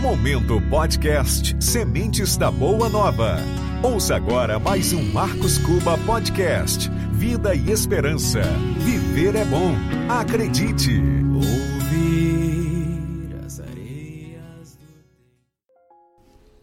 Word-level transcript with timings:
Momento 0.00 0.58
Podcast 0.70 1.54
Sementes 1.62 2.34
da 2.34 2.50
Boa 2.50 2.88
Nova. 2.88 3.36
Ouça 3.82 4.16
agora 4.16 4.58
mais 4.58 4.94
um 4.94 5.12
Marcos 5.12 5.58
Cuba 5.58 5.98
Podcast. 6.06 6.90
Vida 7.12 7.54
e 7.54 7.70
esperança. 7.70 8.40
Viver 8.78 9.34
é 9.34 9.44
bom. 9.44 9.74
Acredite. 10.08 11.02
Ouvir 11.34 13.36
as 13.44 13.60
areias 13.60 14.78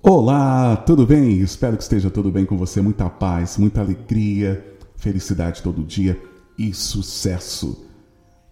Olá, 0.01 0.75
tudo 0.75 1.05
bem? 1.05 1.39
Espero 1.39 1.77
que 1.77 1.83
esteja 1.83 2.09
tudo 2.09 2.31
bem 2.31 2.43
com 2.43 2.57
você. 2.57 2.81
Muita 2.81 3.07
paz, 3.07 3.55
muita 3.55 3.81
alegria, 3.81 4.65
felicidade 4.95 5.61
todo 5.61 5.83
dia 5.83 6.19
e 6.57 6.73
sucesso. 6.73 7.86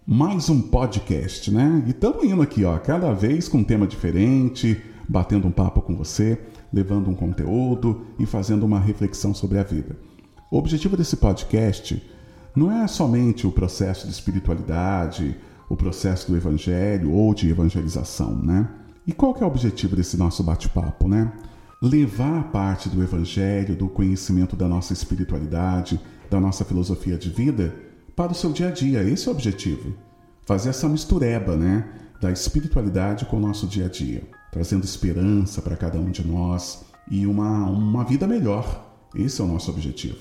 Mais 0.08 0.48
um 0.48 0.62
podcast, 0.62 1.50
né? 1.50 1.82
E 1.84 1.90
estamos 1.90 2.22
indo 2.22 2.40
aqui, 2.40 2.64
ó, 2.64 2.78
cada 2.78 3.12
vez 3.12 3.48
com 3.48 3.58
um 3.58 3.64
tema 3.64 3.88
diferente, 3.88 4.80
batendo 5.08 5.48
um 5.48 5.50
papo 5.50 5.82
com 5.82 5.96
você, 5.96 6.40
levando 6.72 7.10
um 7.10 7.14
conteúdo 7.14 8.06
e 8.16 8.24
fazendo 8.24 8.64
uma 8.64 8.78
reflexão 8.78 9.34
sobre 9.34 9.58
a 9.58 9.64
vida. 9.64 9.96
O 10.48 10.58
objetivo 10.58 10.96
desse 10.96 11.16
podcast 11.16 12.00
não 12.54 12.70
é 12.70 12.86
somente 12.86 13.48
o 13.48 13.50
processo 13.50 14.06
de 14.06 14.12
espiritualidade, 14.12 15.36
o 15.68 15.74
processo 15.74 16.30
do 16.30 16.36
evangelho 16.36 17.10
ou 17.10 17.34
de 17.34 17.50
evangelização, 17.50 18.36
né? 18.36 18.68
E 19.08 19.12
qual 19.12 19.34
que 19.34 19.42
é 19.42 19.44
o 19.44 19.50
objetivo 19.50 19.96
desse 19.96 20.16
nosso 20.16 20.40
bate-papo, 20.44 21.08
né? 21.08 21.32
Levar 21.82 22.52
parte 22.52 22.88
do 22.88 23.02
evangelho, 23.02 23.74
do 23.74 23.88
conhecimento 23.88 24.54
da 24.54 24.68
nossa 24.68 24.92
espiritualidade, 24.92 26.00
da 26.30 26.38
nossa 26.38 26.64
filosofia 26.64 27.18
de 27.18 27.28
vida 27.28 27.85
para 28.16 28.32
o 28.32 28.34
seu 28.34 28.50
dia 28.50 28.68
a 28.68 28.70
dia. 28.70 29.02
Esse 29.02 29.28
é 29.28 29.30
o 29.30 29.34
objetivo. 29.34 29.94
Fazer 30.46 30.70
essa 30.70 30.88
mistureba, 30.88 31.54
né? 31.54 31.86
Da 32.20 32.32
espiritualidade 32.32 33.26
com 33.26 33.36
o 33.36 33.40
nosso 33.40 33.66
dia 33.66 33.84
a 33.84 33.88
dia, 33.88 34.26
trazendo 34.50 34.84
esperança 34.84 35.60
para 35.60 35.76
cada 35.76 35.98
um 35.98 36.10
de 36.10 36.26
nós 36.26 36.82
e 37.10 37.26
uma, 37.26 37.66
uma 37.66 38.04
vida 38.04 38.26
melhor. 38.26 38.90
Esse 39.14 39.42
é 39.42 39.44
o 39.44 39.46
nosso 39.46 39.70
objetivo. 39.70 40.18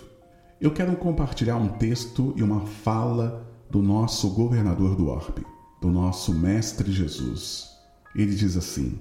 Eu 0.60 0.72
quero 0.72 0.96
compartilhar 0.98 1.56
um 1.56 1.70
texto 1.70 2.34
e 2.36 2.44
uma 2.44 2.62
fala 2.62 3.48
do 3.70 3.82
nosso 3.82 4.30
governador 4.30 4.96
do 4.96 5.08
Orbe, 5.08 5.46
do 5.82 5.90
nosso 5.90 6.34
Mestre 6.34 6.92
Jesus. 6.92 7.70
Ele 8.14 8.36
diz 8.36 8.58
assim: 8.58 9.00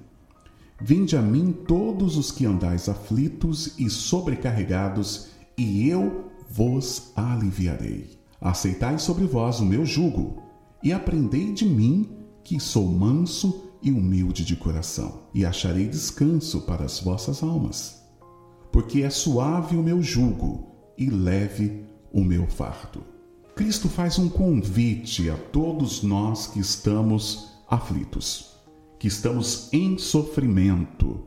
Vinde 0.81 1.17
a 1.17 1.23
mim 1.23 1.53
todos 1.53 2.17
os 2.17 2.31
que 2.31 2.47
andais 2.47 2.89
aflitos 2.89 3.79
e 3.79 3.91
sobrecarregados, 3.91 5.31
e 5.57 5.89
eu 5.89 6.31
vos 6.49 7.13
aliviarei. 7.17 8.24
Aceitai 8.41 8.99
sobre 8.99 9.25
vós 9.25 9.61
o 9.61 9.65
meu 9.65 9.87
jugo 9.87 10.43
e 10.83 10.93
aprendei 10.93 11.53
de 11.53 11.65
mim, 11.65 12.11
que 12.43 12.61
sou 12.61 12.87
manso 12.87 13.71
e 13.83 13.91
humilde 13.91 14.45
de 14.45 14.55
coração, 14.55 15.23
e 15.33 15.45
acharei 15.45 15.87
descanso 15.87 16.63
para 16.63 16.85
as 16.85 17.01
vossas 17.01 17.43
almas. 17.43 18.03
Porque 18.71 19.03
é 19.03 19.11
suave 19.11 19.77
o 19.77 19.83
meu 19.83 20.03
jugo 20.03 20.69
e 20.99 21.09
leve 21.09 21.85
o 22.13 22.23
meu 22.23 22.47
fardo. 22.47 23.03
Cristo 23.55 23.89
faz 23.89 24.19
um 24.19 24.29
convite 24.29 25.31
a 25.31 25.37
todos 25.37 26.03
nós 26.03 26.47
que 26.47 26.61
estamos 26.61 27.51
aflitos, 27.69 28.57
que 28.99 29.07
estamos 29.07 29.73
em 29.73 29.97
sofrimento. 29.97 31.27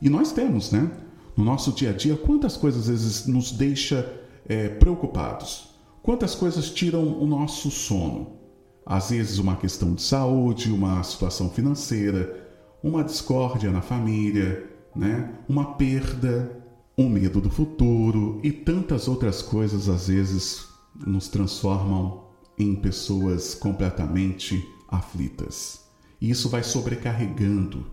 E 0.00 0.08
nós 0.08 0.32
temos, 0.32 0.70
né? 0.70 0.90
No 1.36 1.44
nosso 1.44 1.72
dia 1.72 1.90
a 1.90 1.92
dia, 1.92 2.16
quantas 2.16 2.56
coisas 2.56 2.82
às 2.82 2.88
vezes 2.88 3.26
nos 3.26 3.52
deixa 3.52 4.10
é, 4.46 4.68
preocupados 4.68 5.69
Quantas 6.02 6.34
coisas 6.34 6.70
tiram 6.70 7.20
o 7.20 7.26
nosso 7.26 7.70
sono? 7.70 8.38
Às 8.86 9.10
vezes, 9.10 9.38
uma 9.38 9.56
questão 9.56 9.94
de 9.94 10.02
saúde, 10.02 10.72
uma 10.72 11.02
situação 11.02 11.50
financeira, 11.50 12.48
uma 12.82 13.04
discórdia 13.04 13.70
na 13.70 13.82
família, 13.82 14.68
né? 14.96 15.38
uma 15.48 15.74
perda, 15.74 16.64
um 16.96 17.08
medo 17.08 17.40
do 17.40 17.50
futuro 17.50 18.40
e 18.42 18.50
tantas 18.50 19.08
outras 19.08 19.42
coisas, 19.42 19.88
às 19.88 20.08
vezes, 20.08 20.66
nos 21.06 21.28
transformam 21.28 22.24
em 22.58 22.74
pessoas 22.74 23.54
completamente 23.54 24.66
aflitas. 24.88 25.84
E 26.20 26.30
isso 26.30 26.48
vai 26.48 26.62
sobrecarregando 26.62 27.86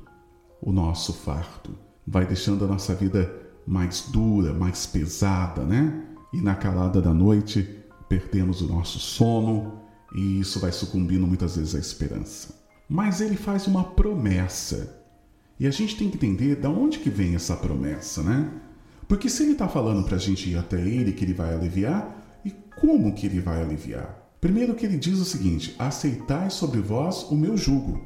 o 0.61 0.71
nosso 0.71 1.13
fardo, 1.13 1.77
vai 2.05 2.25
deixando 2.25 2.65
a 2.65 2.67
nossa 2.67 2.95
vida 2.95 3.33
mais 3.65 4.07
dura, 4.09 4.53
mais 4.53 4.85
pesada, 4.85 5.63
né? 5.63 6.05
E 6.33 6.41
na 6.41 6.55
calada 6.55 7.01
da 7.01 7.13
noite 7.13 7.85
perdemos 8.07 8.61
o 8.61 8.67
nosso 8.67 8.99
sono 8.99 9.81
e 10.15 10.39
isso 10.39 10.59
vai 10.59 10.71
sucumbindo 10.71 11.27
muitas 11.27 11.55
vezes 11.55 11.75
à 11.75 11.79
esperança. 11.79 12.55
Mas 12.89 13.19
ele 13.21 13.35
faz 13.35 13.67
uma 13.67 13.83
promessa. 13.83 15.03
E 15.59 15.67
a 15.67 15.71
gente 15.71 15.97
tem 15.97 16.09
que 16.09 16.15
entender 16.15 16.55
de 16.55 16.67
onde 16.67 16.99
que 16.99 17.09
vem 17.09 17.35
essa 17.35 17.55
promessa, 17.55 18.23
né? 18.23 18.49
Porque 19.07 19.29
se 19.29 19.43
ele 19.43 19.53
está 19.53 19.67
falando 19.67 20.05
para 20.05 20.15
a 20.15 20.19
gente 20.19 20.49
ir 20.49 20.57
até 20.57 20.79
ele 20.79 21.13
que 21.13 21.25
ele 21.25 21.33
vai 21.33 21.53
aliviar, 21.53 22.39
e 22.45 22.51
como 22.79 23.13
que 23.13 23.25
ele 23.25 23.41
vai 23.41 23.61
aliviar? 23.61 24.23
Primeiro 24.39 24.75
que 24.75 24.85
ele 24.85 24.97
diz 24.97 25.19
o 25.19 25.25
seguinte: 25.25 25.75
aceitai 25.79 26.49
sobre 26.49 26.79
vós 26.79 27.23
o 27.23 27.35
meu 27.35 27.57
jugo. 27.57 27.99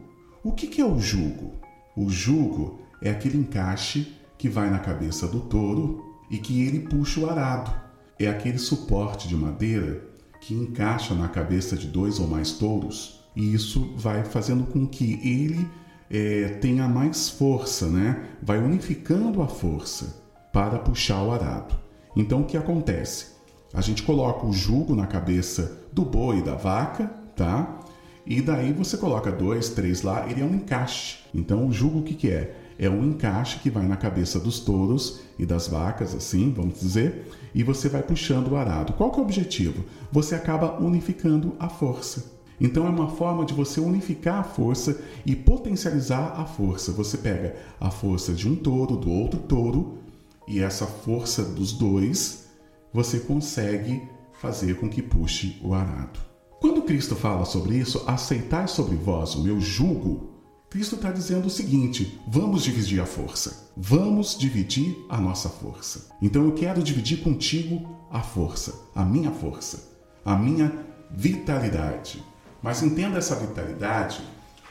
O 0.43 0.53
que, 0.53 0.67
que 0.67 0.81
é 0.81 0.85
o 0.85 0.99
jugo? 0.99 1.53
O 1.95 2.09
jugo 2.09 2.79
é 3.01 3.11
aquele 3.11 3.37
encaixe 3.37 4.15
que 4.37 4.49
vai 4.49 4.69
na 4.69 4.79
cabeça 4.79 5.27
do 5.27 5.41
touro 5.41 6.03
e 6.31 6.37
que 6.37 6.63
ele 6.63 6.79
puxa 6.79 7.19
o 7.19 7.29
arado 7.29 7.90
é 8.25 8.29
aquele 8.29 8.57
suporte 8.57 9.27
de 9.27 9.35
madeira 9.35 10.03
que 10.41 10.53
encaixa 10.53 11.13
na 11.13 11.27
cabeça 11.27 11.75
de 11.75 11.87
dois 11.87 12.19
ou 12.19 12.27
mais 12.27 12.51
touros 12.53 13.21
e 13.35 13.53
isso 13.53 13.93
vai 13.95 14.23
fazendo 14.23 14.65
com 14.65 14.85
que 14.85 15.19
ele 15.23 15.67
é, 16.09 16.57
tenha 16.59 16.87
mais 16.87 17.29
força, 17.29 17.87
né? 17.87 18.25
Vai 18.41 18.57
unificando 18.59 19.41
a 19.41 19.47
força 19.47 20.21
para 20.51 20.77
puxar 20.79 21.23
o 21.23 21.31
arado. 21.31 21.75
Então 22.15 22.41
o 22.41 22.45
que 22.45 22.57
acontece? 22.57 23.27
A 23.73 23.79
gente 23.79 24.03
coloca 24.03 24.45
o 24.45 24.51
jugo 24.51 24.95
na 24.95 25.07
cabeça 25.07 25.79
do 25.93 26.03
boi 26.03 26.39
e 26.39 26.43
da 26.43 26.55
vaca, 26.55 27.05
tá? 27.35 27.79
E 28.25 28.41
daí 28.41 28.73
você 28.73 28.97
coloca 28.97 29.31
dois, 29.31 29.69
três 29.69 30.01
lá, 30.01 30.29
ele 30.29 30.41
é 30.41 30.45
um 30.45 30.55
encaixe. 30.55 31.19
Então 31.33 31.67
o 31.67 31.71
jugo 31.71 31.99
o 31.99 32.03
que, 32.03 32.13
que 32.13 32.29
é? 32.29 32.55
É 32.81 32.89
um 32.89 33.05
encaixe 33.05 33.59
que 33.59 33.69
vai 33.69 33.87
na 33.87 33.95
cabeça 33.95 34.39
dos 34.39 34.59
touros 34.59 35.19
e 35.37 35.45
das 35.45 35.67
vacas, 35.67 36.15
assim, 36.15 36.51
vamos 36.51 36.79
dizer, 36.79 37.27
e 37.53 37.61
você 37.61 37.87
vai 37.87 38.01
puxando 38.01 38.47
o 38.47 38.55
arado. 38.55 38.93
Qual 38.93 39.11
que 39.11 39.19
é 39.19 39.21
o 39.21 39.23
objetivo? 39.23 39.85
Você 40.11 40.33
acaba 40.33 40.81
unificando 40.81 41.55
a 41.59 41.69
força. 41.69 42.31
Então 42.59 42.87
é 42.87 42.89
uma 42.89 43.09
forma 43.09 43.45
de 43.45 43.53
você 43.53 43.79
unificar 43.79 44.39
a 44.39 44.43
força 44.43 44.99
e 45.23 45.35
potencializar 45.35 46.33
a 46.35 46.43
força. 46.43 46.91
Você 46.93 47.19
pega 47.19 47.55
a 47.79 47.91
força 47.91 48.33
de 48.33 48.49
um 48.49 48.55
touro, 48.55 48.97
do 48.97 49.11
outro 49.11 49.39
touro, 49.41 49.99
e 50.47 50.59
essa 50.59 50.87
força 50.87 51.43
dos 51.43 51.73
dois, 51.73 52.47
você 52.91 53.19
consegue 53.19 54.01
fazer 54.33 54.79
com 54.79 54.89
que 54.89 55.03
puxe 55.03 55.59
o 55.63 55.75
arado. 55.75 56.19
Quando 56.59 56.81
Cristo 56.81 57.15
fala 57.15 57.45
sobre 57.45 57.75
isso, 57.75 58.03
aceitai 58.07 58.67
sobre 58.67 58.95
vós 58.95 59.35
o 59.35 59.43
meu 59.43 59.61
jugo, 59.61 60.30
Cristo 60.71 60.95
está 60.95 61.11
dizendo 61.11 61.47
o 61.47 61.49
seguinte: 61.49 62.17
vamos 62.25 62.63
dividir 62.63 63.01
a 63.01 63.05
força. 63.05 63.69
Vamos 63.75 64.37
dividir 64.39 65.05
a 65.09 65.19
nossa 65.19 65.49
força. 65.49 66.07
Então 66.21 66.45
eu 66.45 66.53
quero 66.53 66.81
dividir 66.81 67.21
contigo 67.21 67.99
a 68.09 68.21
força, 68.21 68.73
a 68.95 69.03
minha 69.03 69.31
força, 69.31 69.91
a 70.23 70.33
minha 70.33 70.73
vitalidade. 71.11 72.23
Mas 72.63 72.81
entenda 72.81 73.17
essa 73.17 73.35
vitalidade 73.35 74.21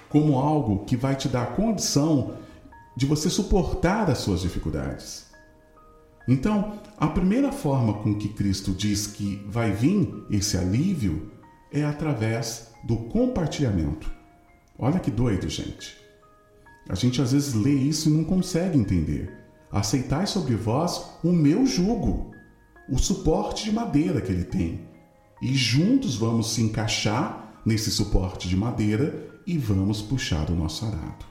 como 0.08 0.38
algo 0.38 0.86
que 0.86 0.96
vai 0.96 1.14
te 1.14 1.28
dar 1.28 1.42
a 1.42 1.52
condição 1.52 2.34
de 2.96 3.04
você 3.04 3.28
suportar 3.28 4.10
as 4.10 4.18
suas 4.18 4.40
dificuldades. 4.40 5.26
Então, 6.26 6.78
a 6.96 7.08
primeira 7.08 7.52
forma 7.52 7.92
com 7.94 8.14
que 8.14 8.28
Cristo 8.28 8.72
diz 8.72 9.06
que 9.06 9.44
vai 9.46 9.70
vir 9.70 10.24
esse 10.30 10.56
alívio 10.56 11.30
é 11.70 11.84
através 11.84 12.68
do 12.84 12.96
compartilhamento. 12.96 14.19
Olha 14.82 14.98
que 14.98 15.10
doido, 15.10 15.46
gente. 15.46 15.94
A 16.88 16.94
gente 16.94 17.20
às 17.20 17.32
vezes 17.32 17.52
lê 17.52 17.74
isso 17.74 18.08
e 18.08 18.12
não 18.12 18.24
consegue 18.24 18.78
entender. 18.78 19.30
Aceitai 19.70 20.26
sobre 20.26 20.54
vós 20.54 21.04
o 21.22 21.30
meu 21.30 21.66
jugo, 21.66 22.30
o 22.88 22.96
suporte 22.96 23.64
de 23.64 23.72
madeira 23.72 24.22
que 24.22 24.32
ele 24.32 24.44
tem. 24.44 24.80
E 25.42 25.54
juntos 25.54 26.16
vamos 26.16 26.54
se 26.54 26.62
encaixar 26.62 27.60
nesse 27.64 27.90
suporte 27.90 28.48
de 28.48 28.56
madeira 28.56 29.28
e 29.46 29.58
vamos 29.58 30.00
puxar 30.00 30.48
o 30.48 30.56
nosso 30.56 30.86
arado. 30.86 31.26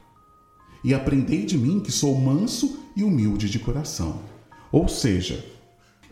E 0.83 0.93
aprendei 0.93 1.43
de 1.43 1.57
mim 1.57 1.79
que 1.79 1.91
sou 1.91 2.15
manso 2.15 2.83
e 2.95 3.03
humilde 3.03 3.49
de 3.49 3.57
coração. 3.57 4.21
Ou 4.71 4.87
seja, 4.87 5.43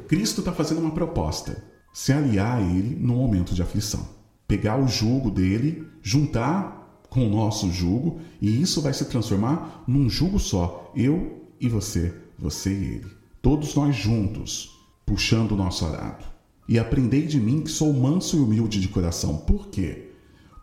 Cristo 0.07 0.41
está 0.41 0.51
fazendo 0.51 0.81
uma 0.81 0.91
proposta: 0.91 1.63
se 1.93 2.11
aliar 2.11 2.57
a 2.57 2.61
Ele 2.61 2.95
no 2.99 3.15
momento 3.15 3.53
de 3.53 3.61
aflição. 3.61 4.09
Pegar 4.47 4.77
o 4.77 4.87
jugo 4.87 5.29
dele, 5.29 5.87
juntar 6.01 6.77
com 7.09 7.25
o 7.25 7.29
nosso 7.29 7.71
jugo, 7.71 8.19
e 8.41 8.61
isso 8.61 8.81
vai 8.81 8.93
se 8.93 9.05
transformar 9.05 9.83
num 9.87 10.09
jugo 10.09 10.39
só, 10.39 10.91
eu 10.95 11.49
e 11.59 11.67
você, 11.69 12.13
você 12.37 12.71
e 12.71 12.83
ele. 12.95 13.07
Todos 13.41 13.75
nós 13.75 13.95
juntos, 13.95 14.77
puxando 15.05 15.53
o 15.53 15.57
nosso 15.57 15.85
arado. 15.85 16.25
E 16.67 16.77
aprendei 16.77 17.25
de 17.25 17.39
mim 17.39 17.61
que 17.61 17.71
sou 17.71 17.93
manso 17.93 18.35
e 18.35 18.39
humilde 18.39 18.81
de 18.81 18.89
coração. 18.89 19.37
Por 19.37 19.67
quê? 19.67 20.09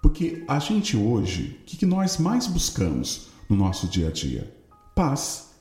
Porque 0.02 0.44
a 0.46 0.58
gente 0.58 0.96
hoje, 0.96 1.58
o 1.62 1.64
que, 1.64 1.78
que 1.78 1.86
nós 1.86 2.18
mais 2.18 2.46
buscamos 2.46 3.28
no 3.48 3.56
nosso 3.56 3.86
dia 3.88 4.08
a 4.08 4.12
dia? 4.12 4.54
Paz. 4.94 5.54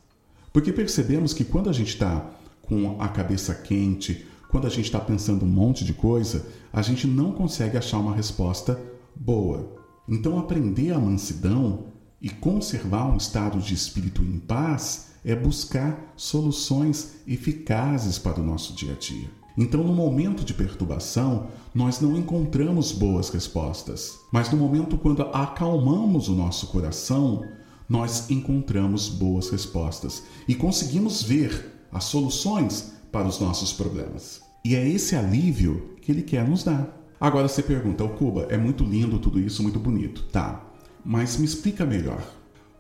Porque 0.51 0.74
percebemos 0.74 1.33
que 1.33 1.45
quando 1.45 1.69
a 1.69 1.74
gente 1.74 1.89
está 1.89 2.30
com 2.62 3.01
a 3.01 3.07
cabeça 3.07 3.56
quente, 3.56 4.25
quando 4.50 4.68
a 4.68 4.69
gente 4.69 4.85
está 4.85 5.00
pensando 5.00 5.45
um 5.45 5.50
monte 5.50 5.85
de 5.85 5.94
coisa, 5.94 6.45
a 6.71 6.81
gente 6.81 7.07
não 7.07 7.31
consegue 7.31 7.77
achar 7.77 8.00
uma 8.00 8.13
resposta 8.13 8.80
boa. 9.15 9.82
Então, 10.08 10.38
aprender 10.38 10.92
a 10.92 11.00
mansidão 11.00 11.86
e 12.22 12.30
conservar 12.30 13.12
um 13.12 13.18
estado 13.18 13.60
de 13.60 13.74
espírito 13.74 14.22
em 14.22 14.40
paz 14.40 15.14
é 15.26 15.36
buscar 15.36 16.14
soluções 16.16 17.16
eficazes 17.28 18.18
para 18.18 18.40
o 18.40 18.44
nosso 18.44 18.74
dia 18.74 18.94
a 18.94 18.96
dia. 18.96 19.30
Então, 19.58 19.84
no 19.84 19.94
momento 19.94 20.44
de 20.44 20.54
perturbação, 20.54 21.48
nós 21.74 22.02
não 22.02 22.18
encontramos 22.18 22.92
boas 22.92 23.30
respostas, 23.30 24.18
mas 24.32 24.50
no 24.50 24.58
momento 24.58 24.98
quando 24.98 25.22
acalmamos 25.22 26.28
o 26.28 26.34
nosso 26.34 26.68
coração, 26.68 27.46
nós 27.88 28.30
encontramos 28.32 29.10
boas 29.10 29.50
respostas 29.50 30.24
e 30.48 30.56
conseguimos 30.56 31.22
ver 31.22 31.86
as 31.92 32.06
soluções 32.06 32.94
para 33.12 33.28
os 33.28 33.40
nossos 33.40 33.72
problemas. 33.72 34.42
E 34.66 34.76
é 34.76 34.88
esse 34.88 35.16
alívio 35.16 35.96
que 36.02 36.12
ele 36.12 36.24
quer 36.24 36.48
nos 36.48 36.64
dar. 36.64 37.03
Agora 37.24 37.48
você 37.48 37.64
pergunta, 37.64 38.04
o 38.04 38.10
Cuba, 38.10 38.48
é 38.50 38.58
muito 38.58 38.84
lindo 38.84 39.18
tudo 39.18 39.40
isso, 39.40 39.64
muito 39.64 39.80
bonito. 39.80 40.24
Tá, 40.24 40.62
mas 41.06 41.38
me 41.38 41.46
explica 41.46 41.86
melhor. 41.86 42.22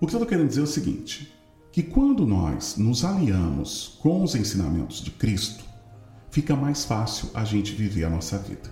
O 0.01 0.05
que 0.05 0.13
eu 0.13 0.17
estou 0.17 0.25
querendo 0.25 0.49
dizer 0.49 0.59
é 0.59 0.63
o 0.65 0.67
seguinte: 0.67 1.33
que 1.71 1.81
quando 1.81 2.25
nós 2.25 2.75
nos 2.75 3.05
aliamos 3.05 3.97
com 4.01 4.21
os 4.21 4.35
ensinamentos 4.35 4.99
de 4.99 5.11
Cristo, 5.11 5.63
fica 6.29 6.57
mais 6.57 6.83
fácil 6.83 7.29
a 7.33 7.45
gente 7.45 7.71
viver 7.71 8.03
a 8.03 8.09
nossa 8.09 8.37
vida. 8.37 8.69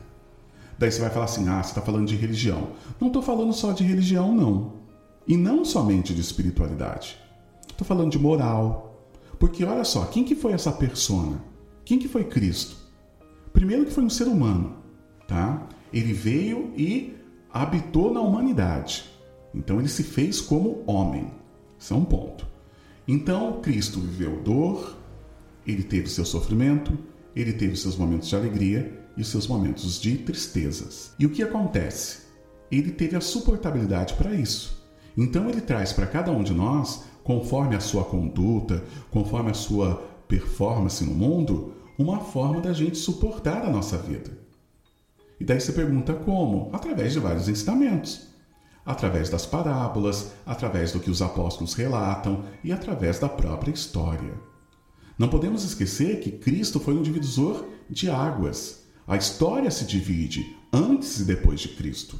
Daí 0.77 0.91
você 0.91 0.99
vai 0.99 1.09
falar 1.09 1.23
assim: 1.23 1.47
ah, 1.47 1.63
você 1.63 1.69
está 1.69 1.81
falando 1.81 2.09
de 2.09 2.17
religião. 2.17 2.71
Não 2.99 3.07
estou 3.07 3.21
falando 3.21 3.53
só 3.53 3.71
de 3.71 3.85
religião, 3.85 4.35
não. 4.35 4.73
E 5.25 5.37
não 5.37 5.63
somente 5.63 6.13
de 6.13 6.19
espiritualidade. 6.19 7.17
Estou 7.69 7.87
falando 7.87 8.11
de 8.11 8.19
moral. 8.19 9.07
Porque 9.39 9.63
olha 9.63 9.85
só, 9.85 10.03
quem 10.03 10.25
que 10.25 10.35
foi 10.35 10.51
essa 10.51 10.73
persona? 10.73 11.41
Quem 11.85 11.97
que 11.97 12.09
foi 12.09 12.25
Cristo? 12.25 12.75
Primeiro 13.53 13.85
que 13.85 13.93
foi 13.93 14.03
um 14.03 14.09
ser 14.09 14.27
humano, 14.27 14.80
tá? 15.31 15.65
Ele 15.93 16.11
veio 16.11 16.73
e 16.75 17.15
habitou 17.53 18.13
na 18.13 18.19
humanidade. 18.19 19.05
Então 19.55 19.79
ele 19.79 19.87
se 19.87 20.03
fez 20.03 20.41
como 20.41 20.83
homem. 20.85 21.31
Isso 21.79 21.93
é 21.93 21.97
um 21.97 22.03
ponto. 22.03 22.45
Então 23.07 23.61
Cristo 23.61 24.01
viveu 24.01 24.41
dor, 24.41 24.97
ele 25.65 25.83
teve 25.83 26.09
seu 26.09 26.25
sofrimento, 26.25 26.97
ele 27.33 27.53
teve 27.53 27.77
seus 27.77 27.95
momentos 27.95 28.27
de 28.27 28.35
alegria 28.35 28.99
e 29.15 29.23
seus 29.23 29.47
momentos 29.47 30.01
de 30.01 30.17
tristezas. 30.17 31.13
E 31.17 31.25
o 31.25 31.29
que 31.29 31.41
acontece? 31.41 32.23
Ele 32.69 32.91
teve 32.91 33.15
a 33.15 33.21
suportabilidade 33.21 34.15
para 34.15 34.33
isso. 34.33 34.85
Então 35.17 35.49
ele 35.49 35.61
traz 35.61 35.93
para 35.93 36.07
cada 36.07 36.31
um 36.31 36.43
de 36.43 36.53
nós, 36.53 37.03
conforme 37.23 37.75
a 37.75 37.79
sua 37.79 38.03
conduta, 38.03 38.83
conforme 39.09 39.51
a 39.51 39.53
sua 39.53 39.95
performance 40.27 41.03
no 41.05 41.13
mundo, 41.13 41.73
uma 41.97 42.19
forma 42.19 42.59
da 42.59 42.73
gente 42.73 42.97
suportar 42.97 43.63
a 43.63 43.69
nossa 43.69 43.97
vida. 43.97 44.41
E 45.41 45.43
daí 45.43 45.59
você 45.59 45.71
pergunta 45.71 46.13
como? 46.13 46.69
Através 46.71 47.13
de 47.13 47.19
vários 47.19 47.49
ensinamentos. 47.49 48.27
Através 48.85 49.27
das 49.27 49.43
parábolas, 49.43 50.33
através 50.45 50.91
do 50.91 50.99
que 50.99 51.09
os 51.09 51.19
apóstolos 51.19 51.73
relatam 51.73 52.43
e 52.63 52.71
através 52.71 53.17
da 53.17 53.27
própria 53.27 53.71
história. 53.71 54.35
Não 55.17 55.29
podemos 55.29 55.63
esquecer 55.63 56.19
que 56.19 56.29
Cristo 56.29 56.79
foi 56.79 56.93
um 56.93 57.01
divisor 57.01 57.65
de 57.89 58.07
águas. 58.07 58.83
A 59.07 59.17
história 59.17 59.71
se 59.71 59.83
divide 59.83 60.55
antes 60.71 61.19
e 61.19 61.23
depois 61.23 61.59
de 61.59 61.69
Cristo, 61.69 62.19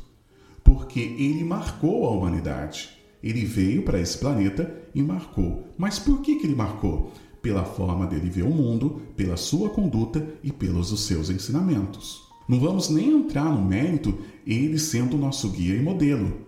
porque 0.64 1.00
ele 1.00 1.44
marcou 1.44 2.08
a 2.08 2.10
humanidade. 2.10 2.90
Ele 3.22 3.46
veio 3.46 3.84
para 3.84 4.00
esse 4.00 4.18
planeta 4.18 4.76
e 4.96 5.04
marcou. 5.04 5.68
Mas 5.78 6.00
por 6.00 6.24
que, 6.24 6.38
que 6.38 6.48
ele 6.48 6.56
marcou? 6.56 7.14
Pela 7.40 7.66
forma 7.66 8.08
dele 8.08 8.32
ver 8.32 8.46
o 8.46 8.50
mundo, 8.50 9.00
pela 9.16 9.38
sua 9.38 9.70
conduta 9.70 10.28
e 10.44 10.52
pelos 10.52 11.00
seus 11.06 11.30
ensinamentos. 11.30 12.31
Não 12.52 12.60
vamos 12.60 12.90
nem 12.90 13.10
entrar 13.10 13.46
no 13.46 13.64
mérito 13.64 14.14
ele 14.46 14.78
sendo 14.78 15.16
nosso 15.16 15.50
guia 15.52 15.74
e 15.74 15.82
modelo, 15.82 16.48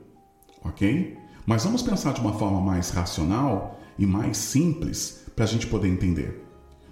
ok? 0.61 1.15
Mas 1.45 1.63
vamos 1.63 1.81
pensar 1.81 2.13
de 2.13 2.19
uma 2.19 2.33
forma 2.33 2.59
mais 2.59 2.89
racional 2.89 3.79
e 3.97 4.05
mais 4.05 4.35
simples 4.35 5.23
para 5.33 5.45
a 5.45 5.47
gente 5.47 5.65
poder 5.65 5.87
entender. 5.87 6.43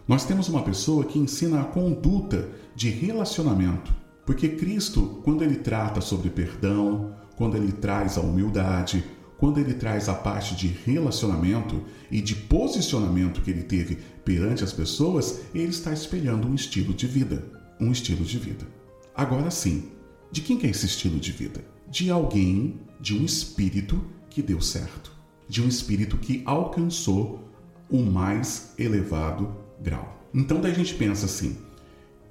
Nós 0.08 0.24
temos 0.24 0.48
uma 0.48 0.64
pessoa 0.64 1.04
que 1.04 1.20
ensina 1.20 1.60
a 1.60 1.66
conduta 1.66 2.52
de 2.74 2.90
relacionamento, 2.90 3.94
porque 4.26 4.48
Cristo, 4.48 5.20
quando 5.26 5.44
ele 5.44 5.58
trata 5.58 6.00
sobre 6.00 6.30
perdão, 6.30 7.14
quando 7.36 7.58
ele 7.58 7.74
traz 7.74 8.18
a 8.18 8.22
humildade, 8.22 9.04
quando 9.38 9.60
ele 9.60 9.74
traz 9.74 10.08
a 10.08 10.14
parte 10.14 10.56
de 10.56 10.68
relacionamento 10.86 11.84
e 12.10 12.22
de 12.22 12.34
posicionamento 12.34 13.42
que 13.42 13.52
ele 13.52 13.64
teve 13.64 13.98
perante 14.24 14.64
as 14.64 14.72
pessoas, 14.72 15.42
ele 15.54 15.72
está 15.72 15.92
espelhando 15.92 16.48
um 16.48 16.56
estilo 16.56 16.94
de 16.94 17.08
vida, 17.08 17.44
um 17.78 17.92
estilo 17.92 18.24
de 18.24 18.38
vida. 18.40 18.81
Agora 19.22 19.52
sim, 19.52 19.84
de 20.32 20.42
quem 20.42 20.60
é 20.64 20.66
esse 20.66 20.88
estilo 20.88 21.20
de 21.20 21.32
vida? 21.32 21.64
De 21.88 22.10
alguém, 22.10 22.80
de 23.00 23.16
um 23.16 23.24
espírito 23.24 24.04
que 24.32 24.42
deu 24.42 24.60
certo, 24.60 25.12
de 25.48 25.62
um 25.62 25.68
espírito 25.68 26.18
que 26.18 26.42
alcançou 26.44 27.48
o 27.88 28.00
mais 28.02 28.74
elevado 28.80 29.56
grau. 29.80 30.26
Então 30.34 30.60
daí 30.60 30.72
a 30.72 30.76
gente 30.76 30.96
pensa 30.96 31.28
assim, 31.28 31.56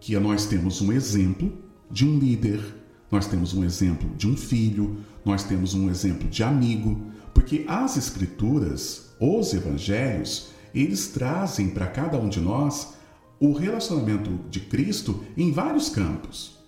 que 0.01 0.19
nós 0.19 0.47
temos 0.47 0.81
um 0.81 0.91
exemplo 0.91 1.53
de 1.89 2.05
um 2.05 2.19
líder, 2.19 2.61
nós 3.09 3.29
temos 3.29 3.55
um 3.55 3.63
exemplo 3.63 4.11
de 4.17 4.27
um 4.27 4.37
filho, 4.37 4.99
nós 5.25 5.45
temos 5.45 5.75
um 5.75 5.89
exemplo 5.89 6.29
de 6.29 6.43
amigo, 6.43 7.01
porque 7.33 7.65
as 7.69 7.97
escrituras, 7.97 9.15
os 9.21 9.55
evangelhos, 9.55 10.49
eles 10.75 11.07
trazem 11.07 11.69
para 11.71 11.87
cada 11.87 12.19
um 12.19 12.29
de 12.29 12.41
nós 12.41 12.95
o 13.39 13.53
relacionamento 13.53 14.41
de 14.51 14.59
Cristo 14.59 15.23
em 15.37 15.53
vários 15.53 15.89
campos. 15.89 16.59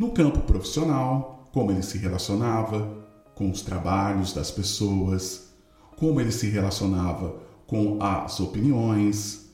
No 0.00 0.12
campo 0.12 0.40
profissional, 0.40 1.50
como 1.52 1.70
ele 1.70 1.82
se 1.82 1.98
relacionava 1.98 2.90
com 3.34 3.50
os 3.50 3.60
trabalhos 3.60 4.32
das 4.32 4.50
pessoas, 4.50 5.50
como 5.94 6.18
ele 6.22 6.32
se 6.32 6.48
relacionava 6.48 7.36
com 7.66 7.98
as 8.00 8.40
opiniões, 8.40 9.50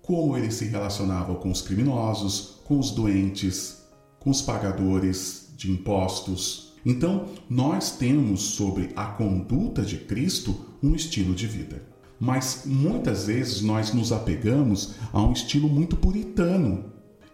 como 0.00 0.38
ele 0.38 0.50
se 0.50 0.64
relacionava 0.64 1.34
com 1.34 1.50
os 1.50 1.60
criminosos, 1.60 2.62
com 2.64 2.78
os 2.78 2.90
doentes, 2.92 3.82
com 4.18 4.30
os 4.30 4.40
pagadores 4.40 5.52
de 5.54 5.70
impostos. 5.70 6.72
Então, 6.86 7.26
nós 7.46 7.90
temos 7.90 8.40
sobre 8.40 8.92
a 8.96 9.04
conduta 9.04 9.82
de 9.82 9.98
Cristo 9.98 10.64
um 10.82 10.94
estilo 10.94 11.34
de 11.34 11.46
vida. 11.46 11.82
Mas 12.18 12.62
muitas 12.64 13.26
vezes 13.26 13.60
nós 13.60 13.92
nos 13.92 14.12
apegamos 14.12 14.94
a 15.12 15.20
um 15.20 15.32
estilo 15.32 15.68
muito 15.68 15.94
puritano. 15.94 16.86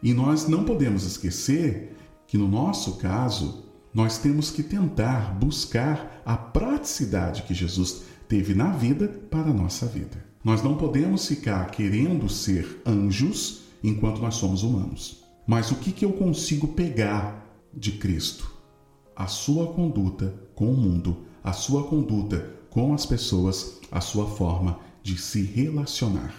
E 0.03 0.13
nós 0.13 0.49
não 0.49 0.65
podemos 0.65 1.05
esquecer 1.05 1.96
que, 2.27 2.37
no 2.37 2.49
nosso 2.49 2.97
caso, 2.97 3.65
nós 3.95 4.19
temos 4.19 4.51
que 4.51 4.63
tentar 4.63 5.35
buscar 5.39 6.23
a 6.25 6.37
praticidade 6.37 7.43
que 7.43 7.55
Jesus 7.55 8.03
teve 8.29 8.55
na 8.55 8.71
vida 8.71 9.09
para 9.31 9.51
a 9.51 9.55
nossa 9.55 9.87
vida. 9.87 10.25
Nós 10.45 10.63
não 10.63 10.77
podemos 10.77 11.27
ficar 11.27 11.71
querendo 11.71 12.29
ser 12.29 12.83
anjos 12.85 13.63
enquanto 13.83 14.21
nós 14.21 14.35
somos 14.35 14.63
humanos. 14.63 15.25
Mas 15.47 15.71
o 15.71 15.77
que, 15.77 15.93
que 15.93 16.05
eu 16.05 16.13
consigo 16.13 16.69
pegar 16.69 17.47
de 17.73 17.93
Cristo? 17.93 18.53
A 19.15 19.27
sua 19.27 19.73
conduta 19.73 20.35
com 20.55 20.71
o 20.71 20.77
mundo, 20.77 21.25
a 21.43 21.53
sua 21.53 21.85
conduta 21.85 22.55
com 22.69 22.93
as 22.93 23.07
pessoas, 23.07 23.81
a 23.91 24.01
sua 24.01 24.27
forma 24.27 24.79
de 25.03 25.17
se 25.17 25.43
relacionar, 25.43 26.35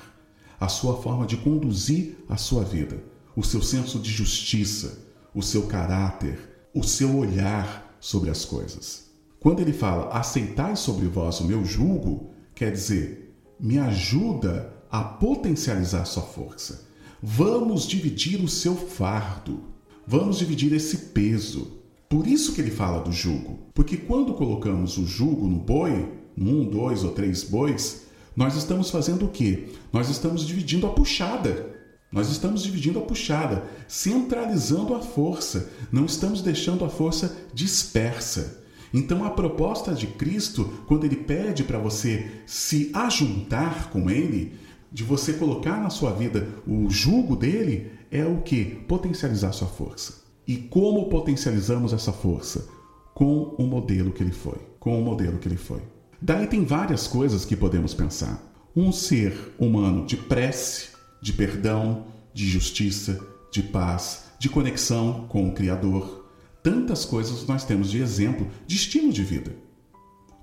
a 0.59 0.67
sua 0.67 1.01
forma 1.01 1.25
de 1.25 1.37
conduzir 1.37 2.17
a 2.29 2.37
sua 2.37 2.63
vida, 2.63 3.01
o 3.35 3.43
seu 3.43 3.61
senso 3.61 3.97
de 3.97 4.11
justiça, 4.11 5.06
o 5.37 5.43
seu 5.43 5.67
caráter, 5.67 6.39
o 6.73 6.81
seu 6.81 7.15
olhar 7.15 7.95
sobre 7.99 8.31
as 8.31 8.43
coisas. 8.43 9.11
Quando 9.39 9.59
ele 9.59 9.71
fala 9.71 10.09
aceitai 10.09 10.75
sobre 10.75 11.05
vós 11.05 11.39
o 11.39 11.45
meu 11.45 11.63
jugo, 11.63 12.31
quer 12.55 12.71
dizer, 12.71 13.37
me 13.59 13.77
ajuda 13.77 14.73
a 14.89 15.03
potencializar 15.03 16.05
sua 16.05 16.23
força. 16.23 16.87
Vamos 17.21 17.85
dividir 17.85 18.43
o 18.43 18.47
seu 18.47 18.75
fardo. 18.75 19.59
Vamos 20.07 20.39
dividir 20.39 20.73
esse 20.73 20.97
peso. 21.09 21.81
Por 22.09 22.25
isso 22.25 22.53
que 22.53 22.61
ele 22.61 22.71
fala 22.71 23.03
do 23.03 23.11
jugo. 23.11 23.59
Porque 23.75 23.95
quando 23.95 24.33
colocamos 24.33 24.97
o 24.97 25.05
jugo 25.05 25.47
no 25.47 25.59
boi, 25.59 26.13
num, 26.35 26.67
dois 26.67 27.03
ou 27.03 27.11
três 27.11 27.43
bois, 27.43 28.07
nós 28.35 28.55
estamos 28.55 28.89
fazendo 28.89 29.27
o 29.27 29.29
quê? 29.29 29.69
Nós 29.93 30.09
estamos 30.09 30.47
dividindo 30.47 30.87
a 30.87 30.89
puxada. 30.89 31.76
Nós 32.11 32.29
estamos 32.29 32.63
dividindo 32.63 32.99
a 32.99 33.01
puxada, 33.01 33.63
centralizando 33.87 34.95
a 34.95 34.99
força, 34.99 35.69
não 35.91 36.05
estamos 36.05 36.41
deixando 36.41 36.85
a 36.85 36.89
força 36.89 37.35
dispersa. 37.53 38.63
Então, 38.93 39.25
a 39.25 39.29
proposta 39.29 39.93
de 39.93 40.07
Cristo, 40.07 40.83
quando 40.87 41.03
ele 41.03 41.17
pede 41.17 41.63
para 41.63 41.77
você 41.77 42.31
se 42.45 42.89
ajuntar 42.93 43.89
com 43.89 44.09
ele, 44.09 44.53
de 44.89 45.03
você 45.03 45.33
colocar 45.33 45.81
na 45.81 45.89
sua 45.89 46.13
vida 46.13 46.47
o 46.65 46.89
jugo 46.89 47.35
dele, 47.35 47.91
é 48.09 48.25
o 48.25 48.41
que? 48.41 48.63
Potencializar 48.87 49.51
sua 49.51 49.67
força. 49.67 50.25
E 50.47 50.55
como 50.55 51.09
potencializamos 51.09 51.91
essa 51.91 52.13
força? 52.13 52.69
Com 53.13 53.53
o 53.57 53.63
modelo 53.63 54.11
que 54.11 54.23
ele 54.23 54.31
foi. 54.31 54.57
Com 54.79 55.01
o 55.01 55.03
modelo 55.03 55.39
que 55.39 55.47
ele 55.49 55.57
foi. 55.57 55.81
Daí 56.21 56.47
tem 56.47 56.63
várias 56.63 57.05
coisas 57.05 57.43
que 57.43 57.55
podemos 57.55 57.93
pensar. 57.93 58.41
um 58.75 58.91
ser 58.91 59.35
humano 59.57 60.05
de 60.05 60.15
prece, 60.15 60.89
de 61.21 61.33
perdão, 61.33 62.05
de 62.33 62.47
justiça, 62.47 63.19
de 63.51 63.63
paz, 63.63 64.25
de 64.39 64.49
conexão 64.49 65.25
com 65.27 65.47
o 65.47 65.53
Criador. 65.53 66.25
Tantas 66.61 67.05
coisas 67.05 67.45
nós 67.47 67.63
temos 67.63 67.89
de 67.89 67.99
exemplo, 67.99 68.47
de 68.65 68.75
estilo 68.75 69.11
de 69.11 69.23
vida. 69.23 69.55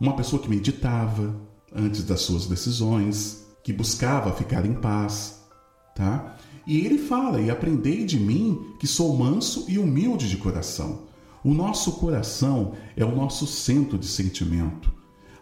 Uma 0.01 0.17
pessoa 0.17 0.43
que 0.43 0.49
meditava 0.49 1.35
antes 1.75 2.03
das 2.05 2.21
suas 2.23 2.47
decisões, 2.47 3.45
que 3.63 3.73
buscava 3.73 4.33
ficar 4.33 4.65
em 4.67 4.75
paz, 4.75 5.41
tá? 5.95 6.37
E 6.67 6.79
ele 6.85 6.99
fala: 6.99 7.41
"E 7.41 7.51
aprendei 7.51 8.05
de 8.05 8.19
mim, 8.19 8.75
que 8.79 8.87
sou 8.87 9.17
manso 9.17 9.67
e 9.69 9.79
humilde 9.79 10.29
de 10.29 10.37
coração". 10.37 11.03
O 11.45 11.53
nosso 11.53 11.93
coração 11.93 12.73
é 12.97 13.05
o 13.05 13.15
nosso 13.15 13.47
centro 13.47 13.99
de 13.99 14.07
sentimento, 14.07 14.91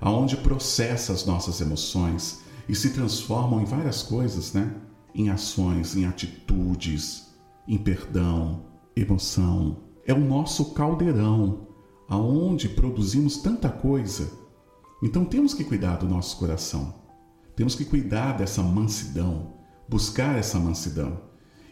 aonde 0.00 0.36
processa 0.36 1.12
as 1.12 1.24
nossas 1.24 1.60
emoções 1.60 2.40
e 2.68 2.74
se 2.74 2.90
transformam 2.90 3.62
em 3.62 3.64
várias 3.64 4.02
coisas, 4.02 4.52
né? 4.52 4.74
Em 5.14 5.28
ações, 5.28 5.96
em 5.96 6.06
atitudes, 6.06 7.32
em 7.66 7.78
perdão, 7.78 8.64
emoção. 8.96 9.78
É 10.06 10.12
o 10.12 10.18
nosso 10.18 10.72
caldeirão, 10.74 11.68
aonde 12.08 12.68
produzimos 12.68 13.38
tanta 13.38 13.68
coisa. 13.68 14.30
Então 15.02 15.24
temos 15.24 15.54
que 15.54 15.64
cuidar 15.64 15.96
do 15.96 16.08
nosso 16.08 16.36
coração. 16.36 16.94
Temos 17.54 17.74
que 17.74 17.84
cuidar 17.84 18.32
dessa 18.32 18.62
mansidão, 18.62 19.52
buscar 19.88 20.38
essa 20.38 20.58
mansidão. 20.58 21.20